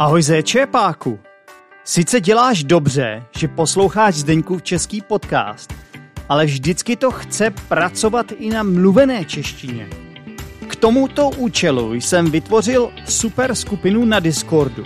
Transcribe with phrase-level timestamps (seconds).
[0.00, 1.18] Ahoj zéčepáku.
[1.84, 5.74] Sice děláš dobře, že posloucháš Zdeňkův český podcast,
[6.28, 9.88] ale vždycky to chce pracovat i na mluvené češtině.
[10.68, 14.84] K tomuto účelu jsem vytvořil super skupinu na Discordu,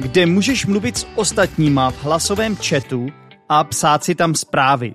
[0.00, 3.08] kde můžeš mluvit s ostatníma v hlasovém chatu
[3.48, 4.94] a psát si tam zprávy.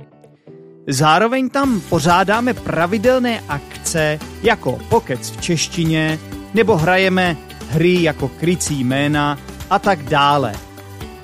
[0.88, 6.20] Zároveň tam pořádáme pravidelné akce jako pokec v češtině
[6.54, 7.38] nebo hrajeme
[7.70, 9.38] hry jako krycí jména
[9.70, 10.54] a tak dále.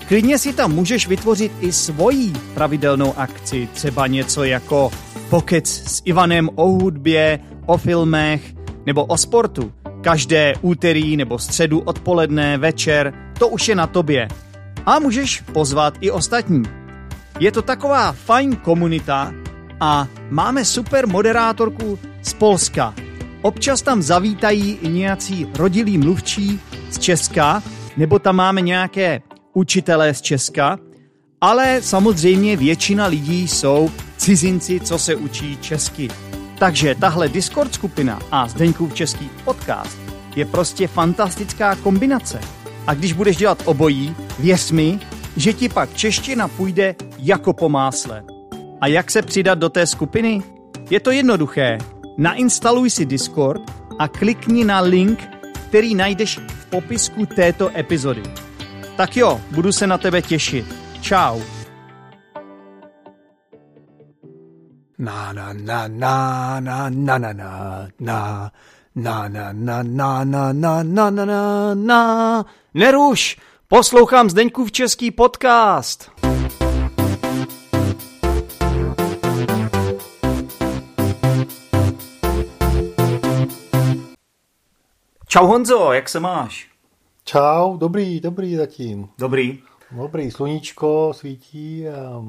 [0.07, 4.91] Klidně si tam můžeš vytvořit i svoji pravidelnou akci, třeba něco jako
[5.29, 8.53] pokec s Ivanem o hudbě, o filmech
[8.85, 9.71] nebo o sportu.
[10.01, 14.27] Každé úterý nebo středu odpoledne, večer, to už je na tobě.
[14.85, 16.63] A můžeš pozvat i ostatní.
[17.39, 19.33] Je to taková fajn komunita
[19.79, 22.93] a máme super moderátorku z Polska.
[23.41, 27.63] Občas tam zavítají i nějací rodilí mluvčí z Česka,
[27.97, 29.21] nebo tam máme nějaké
[29.53, 30.79] učitelé z Česka,
[31.41, 36.07] ale samozřejmě většina lidí jsou cizinci, co se učí česky.
[36.59, 39.99] Takže tahle Discord skupina a Zdeňkův český podcast
[40.35, 42.39] je prostě fantastická kombinace.
[42.87, 44.99] A když budeš dělat obojí, věř mi,
[45.37, 48.23] že ti pak čeština půjde jako po másle.
[48.81, 50.43] A jak se přidat do té skupiny?
[50.89, 51.77] Je to jednoduché.
[52.19, 53.63] Nainstaluj si Discord
[53.99, 55.19] a klikni na link,
[55.67, 58.23] který najdeš v popisku této epizody.
[58.97, 60.65] Tak jo, budu se na tebe těšit.
[61.01, 61.41] Čau.
[64.97, 68.51] Na na na na na na na na na
[68.95, 73.37] na na na na na na na na na na Neruš,
[73.67, 76.18] poslouchám Zdeňkův český podcast.
[85.31, 86.67] Čau Honzo, jak se máš?
[87.23, 89.09] Čau, dobrý, dobrý zatím.
[89.17, 89.59] Dobrý.
[89.91, 92.23] Dobrý, sluníčko svítí a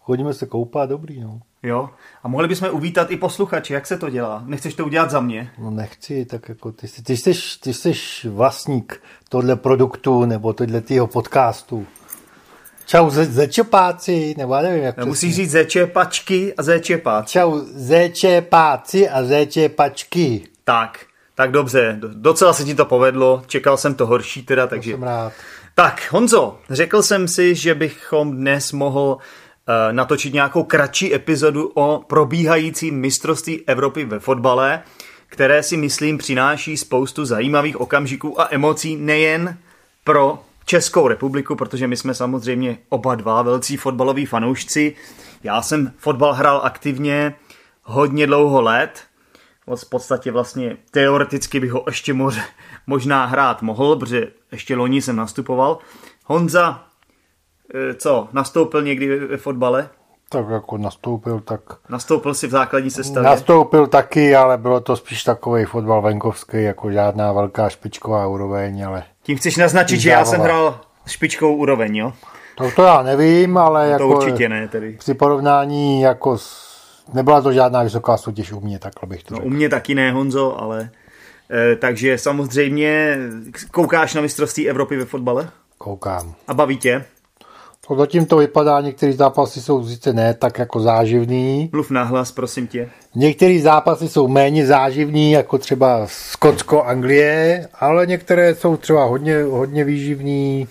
[0.00, 1.40] chodíme se koupat, dobrý, no.
[1.62, 1.90] Jo,
[2.22, 4.42] a mohli bychom uvítat i posluchače, jak se to dělá?
[4.46, 5.50] Nechceš to udělat za mě?
[5.58, 7.92] No nechci, tak jako ty, ty, jsi, ty jsi
[8.28, 11.86] vlastník tohle produktu nebo tohle týho podcastu.
[12.86, 17.32] Čau ze, zečepáci, nebo já nevím, jak no, Musíš říct zečepačky a zečepáci.
[17.32, 20.48] Čau zečepáci a zečepačky.
[20.64, 21.09] Tak,
[21.40, 24.90] tak dobře, docela se ti to povedlo, čekal jsem to horší teda, takže...
[24.90, 25.32] Jsem rád.
[25.74, 32.04] Tak, Honzo, řekl jsem si, že bychom dnes mohl uh, natočit nějakou kratší epizodu o
[32.06, 34.82] probíhající mistrovství Evropy ve fotbale,
[35.26, 39.58] které si myslím přináší spoustu zajímavých okamžiků a emocí nejen
[40.04, 44.94] pro Českou republiku, protože my jsme samozřejmě oba dva velcí fotbaloví fanoušci.
[45.42, 47.34] Já jsem fotbal hrál aktivně
[47.82, 49.09] hodně dlouho let,
[49.76, 52.42] v podstatě vlastně teoreticky bych ho ještě moře,
[52.86, 55.78] možná hrát mohl, protože ještě loni jsem nastupoval.
[56.26, 56.84] Honza,
[57.74, 59.88] e, co, nastoupil někdy ve fotbale?
[60.28, 61.60] Tak jako nastoupil, tak...
[61.88, 63.30] Nastoupil si v základní sestavě?
[63.30, 69.04] Nastoupil taky, ale bylo to spíš takový fotbal venkovský, jako žádná velká špičková úroveň, ale...
[69.22, 72.12] Tím chceš naznačit, že já jsem hrál špičkovou úroveň, jo?
[72.56, 74.06] To, to já nevím, ale to jako...
[74.06, 74.96] určitě ne, tedy.
[74.98, 76.69] Při porovnání jako s
[77.12, 79.46] Nebyla to žádná vysoká soutěž u mě, takhle bych to no, řekl.
[79.46, 80.90] U mě taky ne, Honzo, ale...
[81.72, 83.16] E, takže samozřejmě
[83.70, 85.50] koukáš na mistrovství Evropy ve fotbale?
[85.78, 86.34] Koukám.
[86.48, 87.04] A baví tě?
[87.88, 91.70] To zatím to vypadá, některé zápasy jsou sice ne tak jako záživný.
[91.72, 92.88] Mluv nahlas, prosím tě.
[93.14, 99.84] Některé zápasy jsou méně záživný, jako třeba Skotsko, Anglie, ale některé jsou třeba hodně, hodně
[99.84, 100.68] výživný.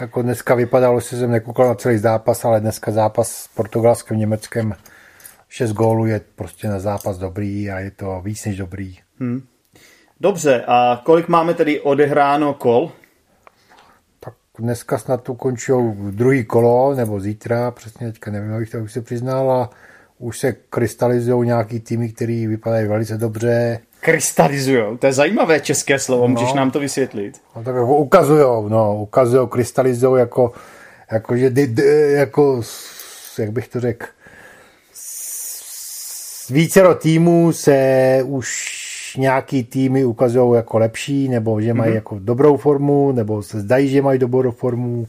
[0.00, 4.74] Jako dneska vypadalo, že jsem nekoukal na celý zápas, ale dneska zápas s Portugalským, Německem
[5.52, 8.98] 6 gólů je prostě na zápas dobrý a je to víc než dobrý.
[9.20, 9.42] Hmm.
[10.20, 12.92] Dobře, a kolik máme tedy odehráno kol?
[14.20, 15.72] Tak dneska snad ukončí
[16.10, 19.70] druhý kolo, nebo zítra, přesně teďka nevím, abych to už se přiznal, a
[20.18, 23.80] už se krystalizují nějaký týmy, který vypadají velice dobře.
[24.00, 26.28] Krystalizují, to je zajímavé české slovo, no.
[26.28, 27.40] můžeš nám to vysvětlit?
[27.56, 30.52] No tak jako ukazujou, no, ukazujou, krystalizují jako,
[31.10, 31.52] jako, že,
[32.16, 32.62] jako,
[33.38, 34.06] jak bych to řekl,
[36.52, 38.82] vícero týmů se už
[39.18, 41.94] nějaký týmy ukazují jako lepší, nebo že mají mm-hmm.
[41.94, 45.06] jako dobrou formu, nebo se zdají, že mají dobrou formu.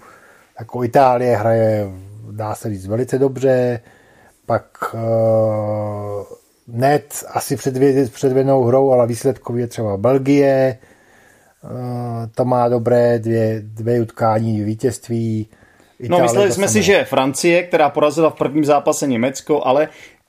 [0.59, 1.87] Jako Itálie hraje,
[2.31, 3.79] dá se říct, velice dobře.
[4.45, 4.99] Pak uh,
[6.67, 7.73] net asi před
[8.11, 10.77] předvenou hrou, ale výsledkově třeba Belgie.
[11.63, 11.69] Uh,
[12.35, 15.47] to má dobré dvě, dvě utkání vítězství.
[15.99, 19.87] Itálie no, mysleli jsme si, že Francie, která porazila v prvním zápase Německo, ale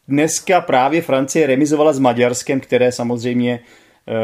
[0.09, 3.61] Dneska právě Francie remizovala s Maďarskem, které samozřejmě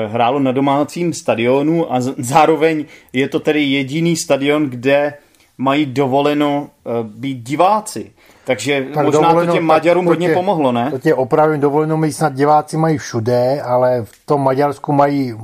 [0.09, 5.15] hrálo na domácím stadionu a zároveň je to tedy jediný stadion, kde
[5.59, 6.69] mají dovoleno
[7.03, 8.11] být diváci.
[8.45, 10.91] Takže tak možná dovoleno, to těm Maďarům to tě, hodně pomohlo, ne?
[10.91, 15.35] To tě opravdu dovoleno, my snad diváci mají všude, ale v tom Maďarsku mají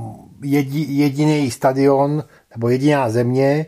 [0.43, 2.23] jedi, jediný stadion,
[2.55, 3.65] nebo jediná země,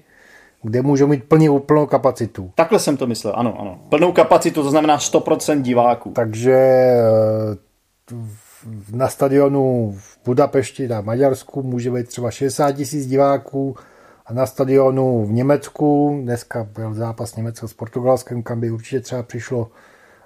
[0.63, 2.51] kde můžou mít plně úplnou kapacitu.
[2.55, 3.79] Takhle jsem to myslel, ano, ano.
[3.89, 6.11] Plnou kapacitu, to znamená 100% diváků.
[6.11, 6.99] Takže eh,
[8.93, 13.75] na stadionu v Budapešti na Maďarsku může být třeba 60 tisíc diváků
[14.25, 19.23] a na stadionu v Německu, dneska byl zápas Německa s Portugalskem, kam by určitě třeba
[19.23, 19.71] přišlo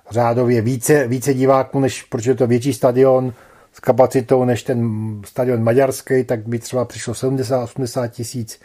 [0.10, 3.34] řádově více, více diváků, než protože je to větší stadion
[3.74, 8.60] s kapacitou než ten stadion maďarský, tak by třeba přišlo 70-80 tisíc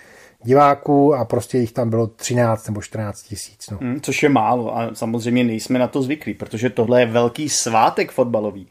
[0.45, 3.71] diváků a prostě jich tam bylo 13 nebo 14 tisíc.
[3.71, 3.79] No.
[3.81, 8.13] Hmm, což je málo a samozřejmě nejsme na to zvyklí, protože tohle je velký svátek
[8.13, 8.69] fotbalový.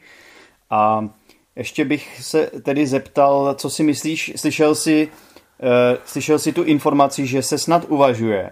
[0.69, 1.09] A
[1.55, 7.27] ještě bych se tedy zeptal, co si myslíš, slyšel jsi, uh, slyšel jsi tu informaci,
[7.27, 8.51] že se snad uvažuje,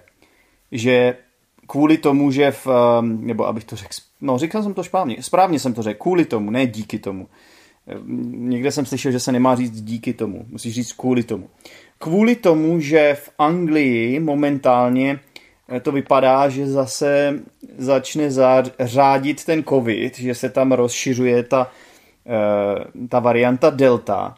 [0.72, 1.18] že
[1.68, 2.68] kvůli tomu, že v,
[3.00, 6.26] um, nebo abych to řekl, no říkal jsem to špávně, správně jsem to řekl, kvůli
[6.26, 7.28] tomu, ne díky tomu.
[8.28, 11.50] Někde jsem slyšel, že se nemá říct díky tomu, musíš říct kvůli tomu.
[11.98, 15.20] Kvůli tomu, že v Anglii momentálně
[15.70, 17.40] eh, to vypadá, že zase
[17.78, 18.30] začne
[18.80, 21.72] řádit ten covid, že se tam rozšiřuje ta,
[22.28, 24.36] eh, ta varianta Delta,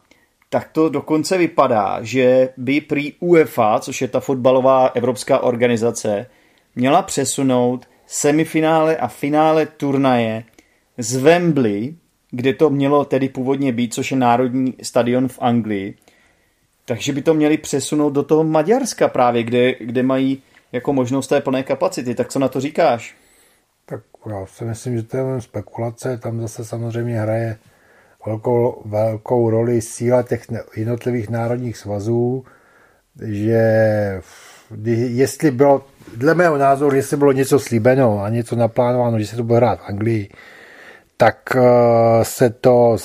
[0.50, 6.26] tak to dokonce vypadá, že by prý UEFA, což je ta fotbalová evropská organizace,
[6.76, 10.44] měla přesunout semifinále a finále turnaje
[10.98, 11.96] z Wembley,
[12.32, 15.96] kde to mělo tedy původně být, což je národní stadion v Anglii,
[16.86, 21.42] takže by to měli přesunout do toho Maďarska právě, kde, kde mají jako možnost té
[21.42, 22.16] plné kapacity.
[22.16, 23.16] Tak co na to říkáš?
[23.86, 26.18] Tak já si myslím, že to je jen spekulace.
[26.18, 27.58] Tam zase samozřejmě hraje
[28.26, 30.46] velkou, velkou roli síla těch
[30.76, 32.46] jednotlivých národních svazů,
[33.26, 33.62] že
[34.96, 35.86] jestli bylo,
[36.16, 39.80] dle mého názoru, jestli bylo něco slíbeno a něco naplánováno, že se to bude hrát
[39.80, 40.30] v Anglii,
[41.18, 42.98] tak eh, se to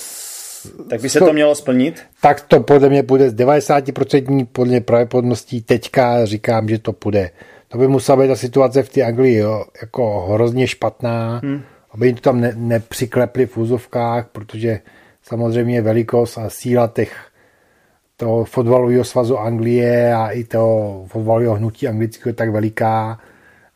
[0.91, 2.03] tak by se to mělo splnit?
[2.20, 7.31] Tak to podle mě bude z 90% podle pravděpodobností teďka říkám, že to půjde.
[7.69, 11.62] To by musela být ta situace v té Anglii jo, jako hrozně špatná, hmm.
[11.91, 14.81] aby jim to tam ne, nepřiklepli v úzovkách, protože
[15.23, 17.17] samozřejmě velikost a síla těch
[18.17, 23.20] toho fotbalového svazu Anglie a i toho fotbalového hnutí anglického je tak veliká,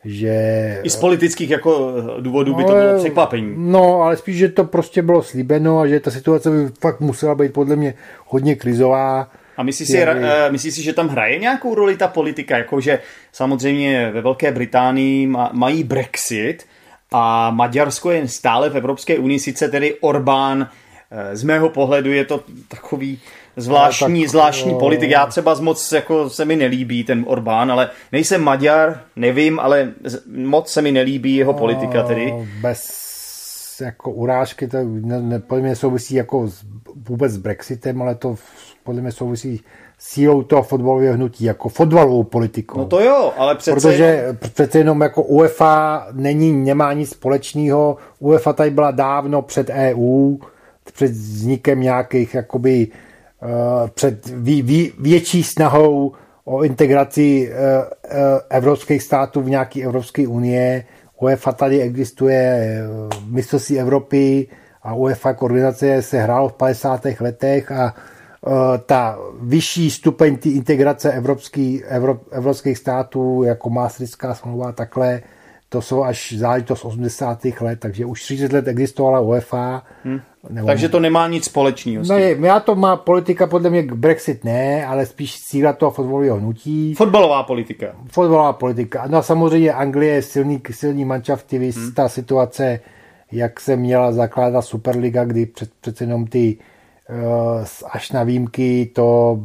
[0.07, 0.79] že...
[0.83, 3.53] I z politických jako důvodů no, by to bylo no, překvapení.
[3.57, 7.35] No, ale spíš, že to prostě bylo slíbeno a že ta situace by fakt musela
[7.35, 7.93] být podle mě
[8.25, 9.31] hodně krizová.
[9.57, 10.11] A myslíš si, uh,
[10.49, 12.57] myslíš si, že tam hraje nějakou roli ta politika?
[12.57, 12.99] Jakože
[13.31, 16.65] samozřejmě ve Velké Británii mají Brexit
[17.11, 20.69] a Maďarsko je stále v Evropské unii, sice tedy Orbán,
[21.11, 23.19] eh, z mého pohledu je to takový
[23.57, 24.79] zvláštní, tak, zvláštní no...
[24.79, 25.09] politik.
[25.09, 29.93] Já třeba z moc jako se mi nelíbí ten Orbán, ale nejsem Maďar, nevím, ale
[30.35, 32.33] moc se mi nelíbí jeho no, politika tedy.
[32.61, 33.07] Bez
[33.81, 36.63] jako urážky to ne, ne, podle mě souvisí jako s,
[37.09, 38.35] vůbec s Brexitem, ale to
[38.83, 39.61] podle mě souvisí
[39.99, 42.77] sílou toho fotbalového hnutí, jako fotbalovou politikou.
[42.77, 43.73] No to jo, ale přece...
[43.73, 47.97] Protože přece jenom jako UEFA není, nemá nic společného.
[48.19, 50.37] UEFA tady byla dávno před EU,
[50.93, 53.06] před vznikem nějakých jakoby Eh,
[53.93, 54.27] před
[54.99, 56.11] větší snahou
[56.45, 57.55] o integraci eh,
[58.05, 58.17] eh,
[58.49, 60.83] evropských států v nějaké Evropské unie.
[61.21, 62.67] UEFA tady existuje
[63.29, 64.47] mistrovství Evropy
[64.83, 67.01] a UEFA koordinace se hrálo v 50.
[67.19, 67.93] letech a
[68.85, 75.21] ta vyšší stupeň integrace evropský, evrop, evropských států, jako Maastrichtská smlouva, takhle,
[75.69, 77.45] to jsou až záležitost 80.
[77.61, 79.83] let, takže už 30 let existovala UEFA.
[80.03, 80.19] Hmm.
[80.49, 80.67] Nebo...
[80.67, 82.03] Takže to nemá nic společného.
[82.09, 86.37] No je, já to má politika podle mě Brexit ne, ale spíš síla toho fotbalového
[86.37, 86.93] hnutí.
[86.93, 87.95] Fotbalová politika.
[88.11, 89.03] Fotbalová politika.
[89.07, 91.91] No a samozřejmě Anglie je silný, silný manšaft, hmm.
[91.95, 92.79] ta situace,
[93.31, 96.57] jak se měla zakládat Superliga, kdy před, přece jenom ty
[97.09, 99.39] uh, až na výjimky to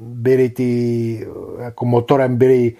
[0.00, 1.26] byly ty,
[1.58, 2.72] jako motorem byly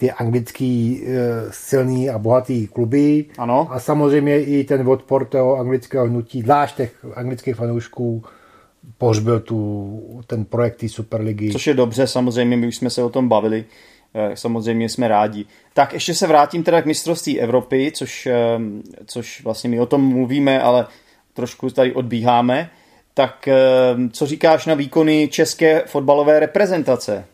[0.00, 1.08] ty anglický e,
[1.50, 3.24] silný a bohatý kluby.
[3.38, 3.68] Ano.
[3.70, 8.24] A samozřejmě i ten odpor toho anglického hnutí, zvlášť těch anglických fanoušků,
[8.98, 11.52] pohřbil tu, ten projekt té Superligy.
[11.52, 13.64] Což je dobře, samozřejmě, my už jsme se o tom bavili,
[14.14, 15.44] e, samozřejmě jsme rádi.
[15.74, 18.36] Tak ještě se vrátím teda k mistrovství Evropy, což, e,
[19.06, 20.86] což vlastně my o tom mluvíme, ale
[21.34, 22.70] trošku tady odbíháme.
[23.14, 23.48] Tak
[24.12, 27.24] co říkáš na výkony české fotbalové reprezentace?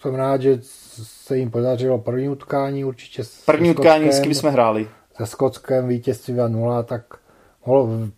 [0.00, 0.60] Jsem rád, že
[1.02, 3.22] se jim podařilo první utkání určitě.
[3.46, 4.88] První utkání, s kým jsme hráli?
[5.16, 7.02] Se Skotskem vítězství 2-0, tak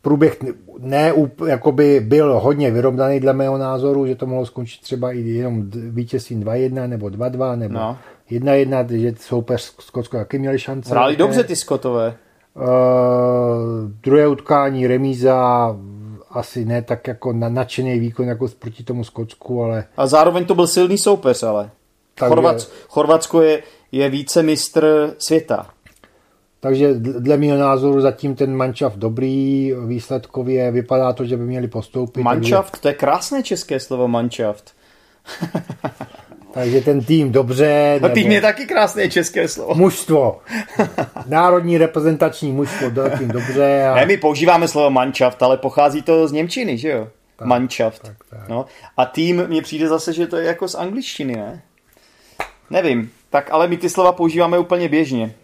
[0.02, 0.38] průběh
[0.78, 1.12] ne,
[1.46, 6.42] jakoby byl hodně vyrovnaný dle mého názoru, že to mohlo skončit třeba i jenom vítězstvím
[6.42, 7.98] 2-1 nebo 2-2 nebo no.
[8.30, 10.90] 1-1, že soupeř Skotsko taky měli šance.
[10.90, 12.14] Hráli dobře ty Skotové.
[12.54, 12.64] Uh,
[14.02, 15.76] druhé utkání remíza
[16.30, 19.84] asi ne tak jako na nadšený výkon jako proti tomu Skotsku, ale...
[19.96, 21.70] A zároveň to byl silný soupeř, ale.
[22.14, 22.28] Takže...
[22.28, 25.71] Chorvat, Chorvatsko je, je více mistr světa.
[26.61, 32.23] Takže dle mého názoru zatím ten manšaft dobrý, výsledkově vypadá to, že by měli postoupit.
[32.23, 32.83] Manšaft, takže...
[32.83, 34.75] to je krásné české slovo manšaft.
[36.52, 37.99] takže ten tým dobře.
[38.02, 39.75] No tým je taky krásné české slovo.
[39.75, 40.40] Mužstvo.
[41.26, 43.85] Národní reprezentační mužstvo, tým dobře.
[43.85, 43.95] A...
[43.95, 47.09] Ne, my používáme slovo manšaft, ale pochází to z Němčiny, že jo?
[47.37, 48.02] Tak, manšaft.
[48.02, 48.49] Tak, tak.
[48.49, 48.66] No.
[48.97, 51.62] A tým mně přijde zase, že to je jako z angličtiny, ne?
[52.72, 53.10] Nevím.
[53.30, 55.34] Tak ale my ty slova používáme úplně běžně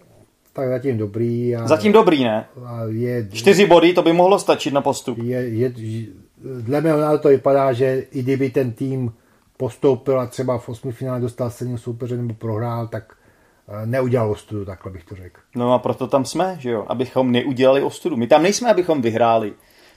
[0.58, 1.56] tak zatím dobrý.
[1.56, 2.46] A, zatím dobrý, ne?
[2.66, 5.18] A je, Čtyři body, to by mohlo stačit na postup.
[5.18, 5.72] Je, je,
[6.60, 9.12] dle mého názoru to vypadá, že i kdyby ten tým
[9.56, 13.14] postoupil a třeba v osmi finále dostal silného soupeře nebo prohrál, tak
[13.68, 15.40] eh, neudělal ostudu, takhle bych to řekl.
[15.56, 18.16] No a proto tam jsme, že jo, abychom neudělali ostudu.
[18.16, 19.52] My tam nejsme, abychom vyhráli.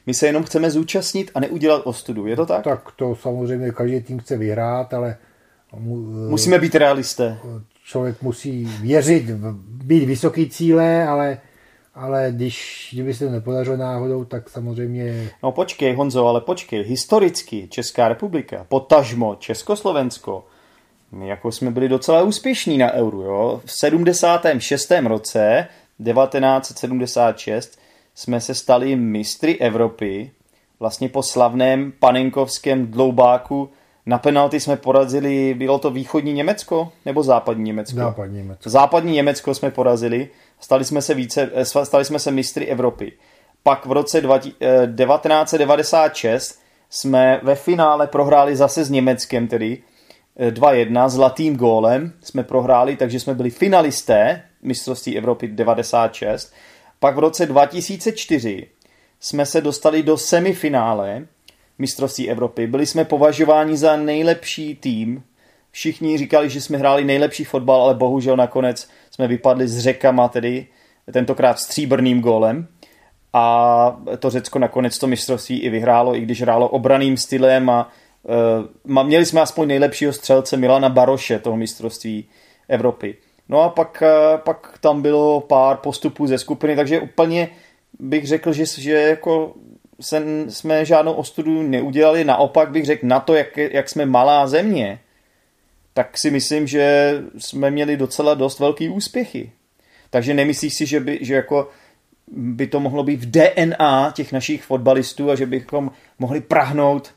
[0.06, 2.64] My se jenom chceme zúčastnit a neudělat ostudu, je to tak?
[2.64, 5.18] Tak to samozřejmě každý tým chce vyhrát, ale...
[6.30, 7.38] Musíme být realisté
[7.92, 9.30] člověk musí věřit,
[9.66, 11.38] být vysoký cíle, ale,
[11.96, 15.30] ale když kdyby se to nepodařilo náhodou, tak samozřejmě...
[15.44, 20.46] No počkej Honzo, ale počkej, historicky Česká republika, potažmo Československo,
[21.12, 23.62] my jako jsme byli docela úspěšní na euru, jo.
[23.66, 24.92] V 76.
[25.08, 25.68] roce
[26.04, 27.80] 1976
[28.16, 30.32] jsme se stali mistry Evropy,
[30.80, 33.70] vlastně po slavném panenkovském dloubáku
[34.06, 37.96] na penalty jsme porazili, bylo to východní Německo nebo západní Německo?
[37.96, 38.70] Západní Německo.
[38.70, 40.30] Západní Německo jsme porazili,
[40.60, 43.12] stali jsme se, více, eh, stali jsme se mistry Evropy.
[43.64, 46.56] Pak v roce 1996 eh,
[46.90, 49.84] jsme ve finále prohráli zase s Německem, tedy
[50.50, 56.54] 2-1 eh, zlatým gólem jsme prohráli, takže jsme byli finalisté mistrovství Evropy 96.
[57.00, 58.68] Pak v roce 2004
[59.20, 61.26] jsme se dostali do semifinále,
[61.82, 62.68] mistrovství Evropy.
[62.68, 65.24] Byli jsme považováni za nejlepší tým.
[65.72, 70.68] Všichni říkali, že jsme hráli nejlepší fotbal, ale bohužel nakonec jsme vypadli s řekama, tedy
[71.14, 72.68] tentokrát stříbrným gólem.
[73.34, 77.90] A to Řecko nakonec to mistrovství i vyhrálo, i když hrálo obraným stylem a
[78.88, 82.26] uh, měli jsme aspoň nejlepšího střelce Milana Baroše toho mistrovství
[82.68, 83.16] Evropy.
[83.50, 87.50] No a pak, uh, pak tam bylo pár postupů ze skupiny, takže úplně
[88.00, 89.54] bych řekl, že, že jako
[90.02, 95.00] se, jsme žádnou ostudu neudělali, naopak bych řekl na to, jak, jak jsme malá země,
[95.94, 99.52] tak si myslím, že jsme měli docela dost velký úspěchy.
[100.10, 101.70] Takže nemyslíš si, že by, že jako
[102.28, 107.14] by to mohlo být v DNA těch našich fotbalistů a že bychom mohli prahnout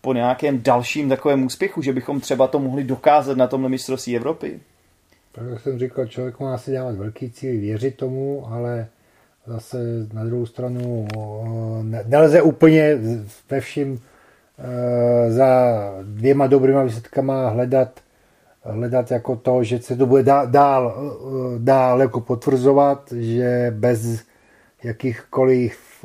[0.00, 4.60] po nějakém dalším takovém úspěchu, že bychom třeba to mohli dokázat na tomhle mistrovství Evropy?
[5.32, 8.88] Tak jak jsem říkal, člověk má si dávat velký cíl, věřit tomu, ale
[9.46, 9.78] zase
[10.12, 11.08] na druhou stranu
[12.06, 12.98] nelze úplně
[13.50, 13.98] ve všem
[14.58, 18.00] eh, za dvěma dobrýma výsledkama hledat,
[18.62, 24.22] hledat jako to, že se to bude dál, dál, eh, dál jako potvrzovat, že bez
[24.82, 26.04] jakýchkoliv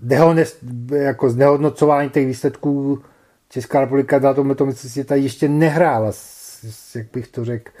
[0.00, 0.58] dehonest,
[0.92, 3.02] jako znehodnocování těch výsledků
[3.48, 6.12] Česká republika na tomhle tom světa ještě nehrála,
[6.94, 7.72] jak bych to řekl,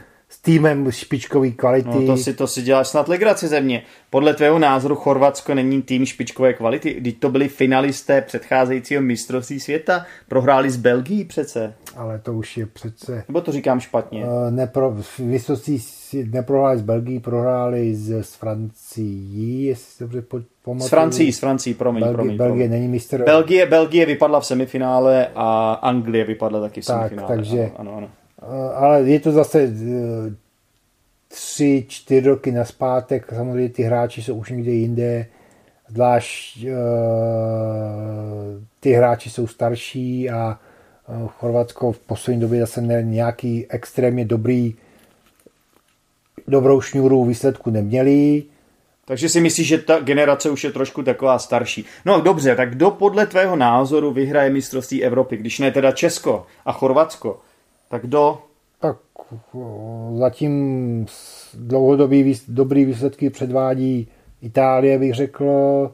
[0.42, 1.88] týmem špičkový kvality.
[1.88, 3.82] No to si, to si děláš snad legraci ze mě.
[4.10, 10.06] Podle tvého názoru Chorvatsko není tým špičkové kvality, když to byli finalisté předcházejícího mistrovství světa,
[10.28, 11.74] prohráli s Belgií přece.
[11.96, 13.24] Ale to už je přece...
[13.28, 14.24] Nebo to říkám špatně?
[14.24, 15.82] Uh, nepro, mistrovství
[16.30, 20.22] neprohráli s Belgií, prohráli s, s Francií, jestli si dobře
[20.64, 20.86] pamatuju.
[20.86, 22.36] S Francií, s Francií, promiň, Belgie, promiň.
[22.36, 23.24] Belgie není mistr...
[23.24, 27.36] Belgie, Belgie vypadla v semifinále a Anglie vypadla taky v tak, semifinále.
[27.36, 28.08] Takže ano, ano, ano.
[28.44, 29.70] Eh, ale je to zase eh,
[31.28, 35.26] tři, čtyři roky naspátek, samozřejmě ty hráči jsou už někde jinde,
[35.88, 36.72] zvlášť eh,
[38.80, 40.58] ty hráči jsou starší a
[41.28, 44.74] Chorvatsko v poslední době zase nějaký extrémně dobrý
[46.48, 48.42] dobrou šňůru výsledku neměli.
[49.04, 51.84] Takže si myslíš, že ta generace už je trošku taková starší.
[52.04, 56.72] No dobře, tak kdo podle tvého názoru vyhraje mistrovství Evropy, když ne teda Česko a
[56.72, 57.40] Chorvatsko?
[57.88, 58.38] Tak kdo?
[58.80, 58.96] Tak
[60.14, 61.06] zatím
[61.54, 64.08] dlouhodobý dobrý výsledky předvádí
[64.42, 65.90] Itálie, bych řekl.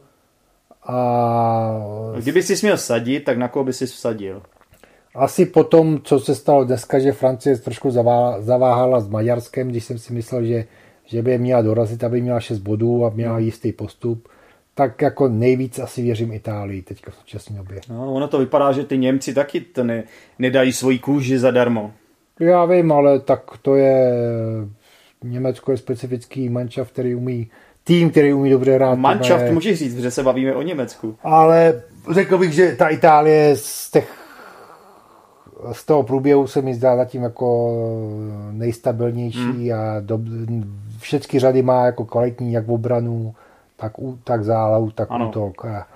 [0.82, 2.12] A...
[2.18, 4.42] Kdyby si směl sadit, tak na koho by si vsadil?
[5.14, 7.90] Asi po tom, co se stalo dneska, že Francie trošku
[8.38, 10.64] zaváhala s Maďarskem, když jsem si myslel, že,
[11.04, 14.28] že by je měla dorazit, aby měla 6 bodů a měla jistý postup,
[14.80, 17.80] tak jako nejvíc asi věřím Itálii teďka v současné době.
[17.88, 20.04] No, ono to vypadá, že ty Němci taky to ne,
[20.38, 21.92] nedají svoji kůži zadarmo.
[22.40, 24.12] Já vím, ale tak to je
[25.24, 27.50] Německo je specifický mančav, který umí
[27.84, 28.94] tým, který umí dobře hrát.
[28.94, 29.52] Manšaft je...
[29.52, 31.16] můžeš říct, že se bavíme o Německu.
[31.22, 34.16] Ale řekl bych, že ta Itálie z těch
[35.72, 37.70] z toho průběhu se mi zdá zatím jako
[38.50, 39.72] nejstabilnější hmm.
[39.72, 40.18] a do,
[41.00, 43.34] všechny řady má jako kvalitní jak v obranu,
[43.80, 43.92] tak,
[44.24, 45.28] tak zálahu, tak ano.
[45.28, 45.64] útok.
[45.64, 45.86] A,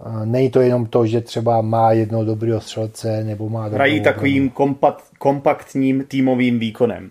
[0.00, 4.50] a není to jenom to, že třeba má jedno dobrého střelce nebo má Hrají takovým
[4.50, 7.10] kompat, kompaktním týmovým výkonem.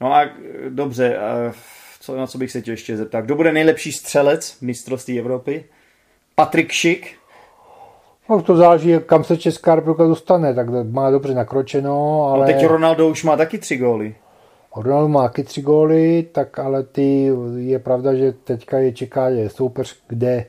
[0.00, 0.24] No a
[0.68, 1.52] dobře, a
[2.00, 3.22] co, na co bych se tě ještě zeptal.
[3.22, 5.64] Kdo bude nejlepší střelec mistrovství Evropy?
[6.34, 7.16] Patrik Šik?
[8.30, 12.40] No, to záleží, kam se Česká republika dostane, tak má dobře nakročeno, ale...
[12.40, 14.14] No teď Ronaldo už má taky tři góly.
[14.76, 19.50] Ronaldo má taky tři góly, tak ale ty, je pravda, že teďka je čeká je
[19.50, 20.46] soupeř, kde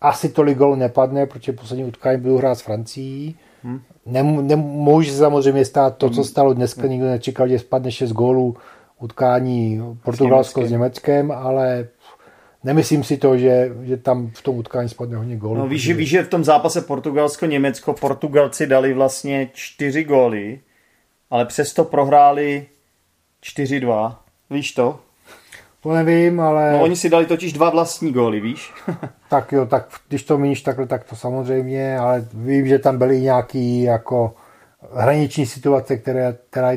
[0.00, 3.36] asi tolik gólů nepadne, protože poslední utkání budou hrát s Francií.
[3.62, 3.80] Hmm.
[4.06, 6.24] Nem, nemůže samozřejmě stát to, co hmm.
[6.24, 6.90] stalo dneska, hmm.
[6.90, 8.56] nikdo nečekal, že spadne 6 gólů
[9.00, 11.88] utkání Portugalsko s, s Německem, ale
[12.64, 15.54] nemyslím si to, že, že tam v tom utkání spadne hodně gólů.
[15.54, 20.60] No, víš, že, víš, že v tom zápase Portugalsko-Německo Portugalci dali vlastně čtyři góly,
[21.30, 22.66] ale přesto prohráli
[23.42, 24.16] 4-2.
[24.50, 25.00] Víš to?
[25.80, 26.72] To nevím, ale...
[26.72, 28.72] No, oni si dali totiž dva vlastní góly, víš?
[29.30, 33.20] tak jo, tak když to míníš takhle, tak to samozřejmě, ale vím, že tam byly
[33.20, 34.34] nějaký jako
[34.92, 36.70] hraniční situace, které, která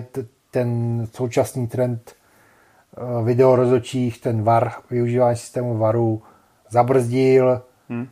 [0.51, 6.21] ten současný trend eh, video rozočích, ten VAR, využívání systému VARu
[6.69, 7.61] zabrzdil.
[7.89, 8.07] Hmm.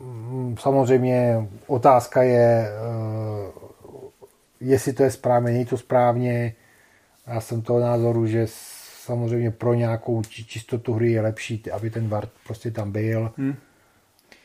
[0.00, 3.52] Mm, samozřejmě otázka je, eh,
[4.60, 6.54] jestli to je správně, není to správně.
[7.26, 8.46] Já jsem toho názoru, že
[9.04, 13.32] samozřejmě pro nějakou čistotu hry je lepší, aby ten VAR prostě tam byl.
[13.36, 13.54] Hmm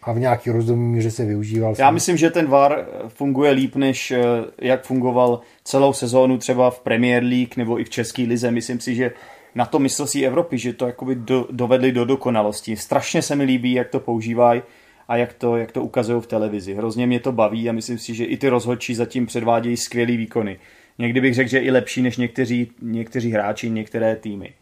[0.01, 1.75] a v nějaký rozumný míře se využíval.
[1.77, 4.21] Já myslím, že ten VAR funguje líp, než eh,
[4.57, 8.51] jak fungoval celou sezónu třeba v Premier League nebo i v České lize.
[8.51, 9.11] Myslím si, že
[9.55, 12.75] na to mistrovství Evropy, že to jakoby do, dovedli do dokonalosti.
[12.75, 14.61] Strašně se mi líbí, jak to používají
[15.07, 16.73] a jak to, jak to ukazují v televizi.
[16.73, 20.59] Hrozně mě to baví a myslím si, že i ty rozhodčí zatím předvádějí skvělý výkony.
[20.99, 24.53] Někdy bych řekl, že i lepší než někteří, někteří hráči, některé týmy.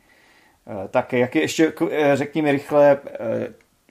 [0.67, 2.99] Eh, tak jak je ještě, eh, řekni mi rychle,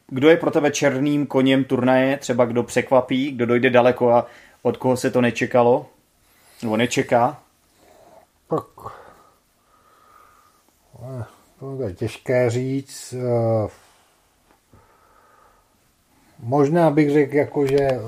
[0.09, 4.27] kdo je pro tebe černým koněm turnaje, třeba kdo překvapí, kdo dojde daleko a
[4.63, 5.87] od koho se to nečekalo,
[6.63, 7.43] nebo nečeká?
[8.51, 8.65] Tak
[11.03, 11.25] eh,
[11.61, 13.15] to je těžké říct.
[13.19, 13.69] Eh,
[16.39, 18.01] možná bych řekl, jako, že eh,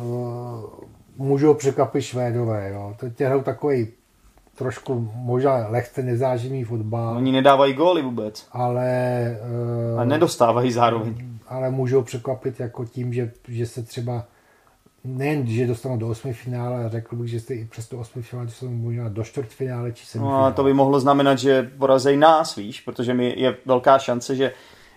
[1.16, 2.70] můžou překvapit Švédové.
[2.70, 2.96] Jo.
[2.98, 3.92] To je takový
[4.58, 7.16] trošku možná lehce nezáživý fotbal.
[7.16, 8.46] Oni nedávají góly vůbec.
[8.52, 9.36] Ale...
[9.98, 14.26] A nedostávají zároveň ale můžou překvapit jako tím, že, že se třeba
[15.04, 18.22] nejen, že dostanou do osmi finále, ale řekl bych, že jste i přes to osmi
[18.22, 20.40] finále dostanou možná do čtvrtfinále či semifinále.
[20.40, 24.36] No a to by mohlo znamenat, že porazej nás, víš, protože mi je velká šance,
[24.36, 24.52] že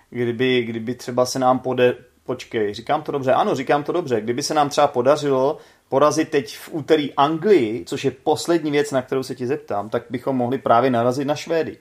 [0.10, 4.43] kdyby, kdyby třeba se nám pode, počkej, říkám to dobře, ano, říkám to dobře, kdyby
[4.43, 5.58] se nám třeba podařilo
[5.91, 10.04] porazit teď v úterý Anglii, což je poslední věc, na kterou se ti zeptám, tak
[10.10, 11.77] bychom mohli právě narazit na Švédy.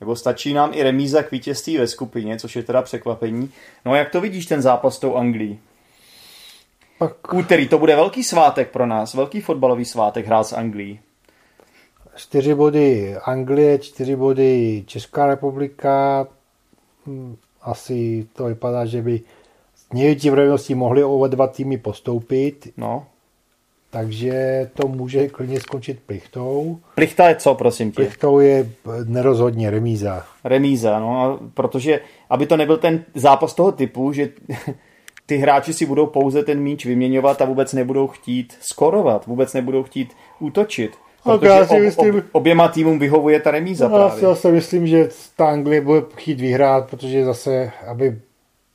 [0.00, 3.50] Nebo stačí nám i remíza k vítězství ve skupině, což je teda překvapení.
[3.84, 5.58] No a jak to vidíš ten zápas s tou Anglií?
[6.98, 7.34] Pak...
[7.34, 11.00] Úterý, to bude velký svátek pro nás, velký fotbalový svátek hrát s Anglií.
[12.16, 16.26] Čtyři body Anglie, čtyři body Česká republika.
[17.06, 19.20] Hm, asi to vypadá, že by
[19.74, 22.72] s největší pravděpodobností mohli oba dva týmy postoupit.
[22.76, 23.06] No.
[23.92, 26.78] Takže to může klidně skončit plichtou.
[26.94, 27.94] Plichta je co, prosím tě?
[27.94, 28.70] Plichtou je
[29.04, 30.24] nerozhodně remíza.
[30.44, 32.00] Remíza, no, protože
[32.30, 34.28] aby to nebyl ten zápas toho typu, že
[35.26, 39.82] ty hráči si budou pouze ten míč vyměňovat a vůbec nebudou chtít skorovat, vůbec nebudou
[39.82, 40.92] chtít útočit.
[41.24, 44.24] Protože já si myslím, ob, oběma týmům vyhovuje ta remíza no, právě.
[44.24, 48.18] Já si myslím, že ta Anglie bude chtít vyhrát, protože zase, aby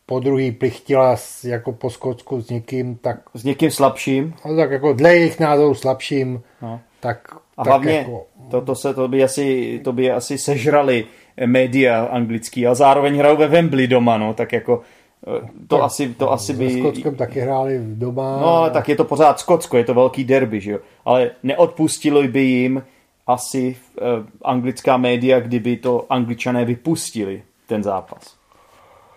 [0.09, 3.17] po druhý plichtila jako po Skotsku s někým, tak...
[3.33, 4.33] S někým slabším?
[4.45, 6.79] No, tak jako dle jejich názoru slabším, no.
[6.99, 7.27] tak...
[7.57, 8.25] A tak hlavně jako...
[8.51, 11.05] to, to, se, to, by asi, to by asi sežrali
[11.45, 14.81] média anglický a zároveň hrajou ve Wembley doma, no, tak jako
[15.27, 16.69] eh, to tak, asi, to asi by...
[16.69, 18.37] S Skotskem taky hráli doma.
[18.41, 20.79] No, ale tak je to pořád Skotsko, je to velký derby, že jo.
[21.05, 22.83] Ale neodpustilo by jim
[23.27, 28.35] asi uh, anglická média, kdyby to angličané vypustili, ten zápas.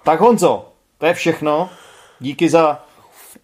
[0.05, 0.70] Tak Honzo,
[1.01, 1.69] to je všechno.
[2.21, 2.79] Díky za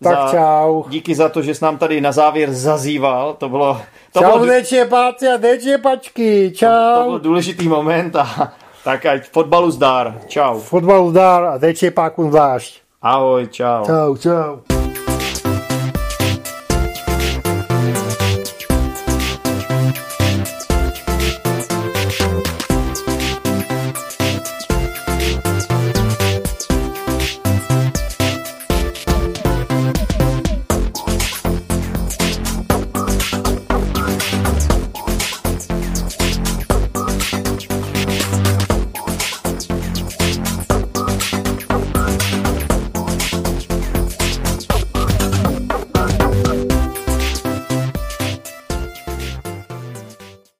[0.02, 0.82] tak za, čau.
[0.88, 3.34] Díky za to, že jsi nám tady na závěr zazýval.
[3.34, 3.80] To bylo...
[4.12, 5.38] To čau, bylo, páci a
[5.82, 6.52] pačky.
[6.56, 6.66] Čau.
[6.68, 8.52] To, to byl důležitý moment a
[8.84, 10.22] Tak ať fotbalu zdar.
[10.26, 10.60] Čau.
[10.60, 11.58] Fotbalu zdar a
[11.90, 13.02] pákun zvlášť.
[13.02, 13.82] Ahoj, čau.
[13.82, 14.75] Čau, čau.